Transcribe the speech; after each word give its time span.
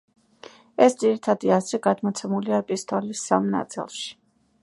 ეს 0.85 0.95
ძირითადი 1.03 1.51
აზრი 1.57 1.79
გადმოცემულია 1.89 2.63
ეპისტოლის 2.65 3.23
სამ 3.29 3.47
ნაწილში. 3.59 4.09